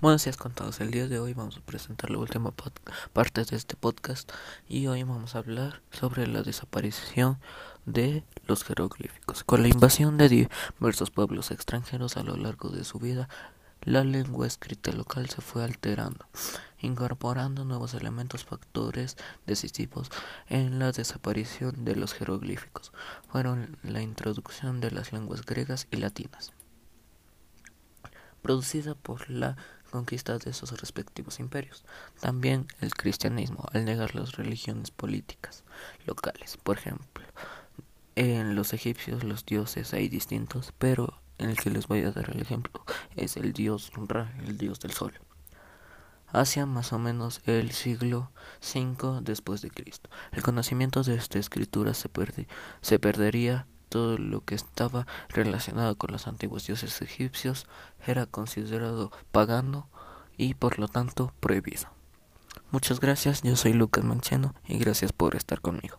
Buenos 0.00 0.24
días 0.24 0.38
con 0.38 0.52
todos. 0.52 0.80
El 0.80 0.92
día 0.92 1.08
de 1.08 1.18
hoy 1.18 1.34
vamos 1.34 1.58
a 1.58 1.60
presentar 1.60 2.08
la 2.08 2.16
última 2.16 2.54
parte 3.12 3.44
de 3.44 3.54
este 3.54 3.76
podcast 3.76 4.32
y 4.66 4.86
hoy 4.86 5.02
vamos 5.02 5.34
a 5.34 5.40
hablar 5.40 5.82
sobre 5.90 6.26
la 6.26 6.40
desaparición 6.40 7.38
de 7.84 8.24
los 8.46 8.64
jeroglíficos. 8.64 9.44
Con 9.44 9.60
la 9.60 9.68
invasión 9.68 10.16
de 10.16 10.30
diversos 10.30 11.10
pueblos 11.10 11.50
extranjeros 11.50 12.16
a 12.16 12.22
lo 12.22 12.34
largo 12.38 12.70
de 12.70 12.84
su 12.84 12.98
vida, 12.98 13.28
la 13.82 14.02
lengua 14.02 14.46
escrita 14.46 14.90
local 14.90 15.28
se 15.28 15.42
fue 15.42 15.64
alterando, 15.64 16.24
incorporando 16.78 17.66
nuevos 17.66 17.92
elementos 17.92 18.46
factores 18.46 19.18
decisivos 19.46 20.08
en 20.48 20.78
la 20.78 20.92
desaparición 20.92 21.84
de 21.84 21.96
los 21.96 22.14
jeroglíficos. 22.14 22.90
Fueron 23.30 23.76
la 23.82 24.00
introducción 24.00 24.80
de 24.80 24.92
las 24.92 25.12
lenguas 25.12 25.44
griegas 25.44 25.88
y 25.90 25.98
latinas 25.98 26.54
producida 28.40 28.94
por 28.94 29.28
la 29.30 29.56
conquista 29.90 30.38
de 30.38 30.50
esos 30.50 30.80
respectivos 30.80 31.40
imperios. 31.40 31.84
También 32.20 32.66
el 32.80 32.94
cristianismo, 32.94 33.66
al 33.72 33.84
negar 33.84 34.14
las 34.14 34.32
religiones 34.32 34.90
políticas 34.90 35.64
locales. 36.06 36.56
Por 36.56 36.78
ejemplo, 36.78 37.24
en 38.16 38.54
los 38.54 38.72
egipcios 38.72 39.24
los 39.24 39.44
dioses 39.44 39.92
hay 39.94 40.08
distintos, 40.08 40.72
pero 40.78 41.20
en 41.38 41.50
el 41.50 41.56
que 41.56 41.70
les 41.70 41.86
voy 41.86 42.02
a 42.02 42.12
dar 42.12 42.30
el 42.30 42.40
ejemplo 42.40 42.84
es 43.16 43.36
el 43.36 43.52
dios 43.52 43.92
Ra, 43.96 44.34
el 44.46 44.58
dios 44.58 44.80
del 44.80 44.92
sol. 44.92 45.12
Hacia 46.32 46.64
más 46.64 46.92
o 46.92 46.98
menos 46.98 47.40
el 47.46 47.72
siglo 47.72 48.30
V 48.62 49.20
después 49.22 49.62
de 49.62 49.70
Cristo. 49.70 50.10
El 50.32 50.42
conocimiento 50.42 51.02
de 51.02 51.16
esta 51.16 51.38
escritura 51.38 51.92
se 51.94 52.98
perdería 52.98 53.66
todo 53.90 54.16
lo 54.16 54.42
que 54.42 54.54
estaba 54.54 55.06
relacionado 55.28 55.96
con 55.96 56.12
los 56.12 56.26
antiguos 56.26 56.66
dioses 56.66 57.02
egipcios 57.02 57.66
era 58.06 58.24
considerado 58.24 59.12
pagano 59.32 59.88
y 60.38 60.54
por 60.54 60.78
lo 60.78 60.88
tanto 60.88 61.34
prohibido. 61.40 61.88
Muchas 62.70 63.00
gracias, 63.00 63.42
yo 63.42 63.56
soy 63.56 63.74
Lucas 63.74 64.04
Mancheno 64.04 64.54
y 64.66 64.78
gracias 64.78 65.12
por 65.12 65.36
estar 65.36 65.60
conmigo. 65.60 65.98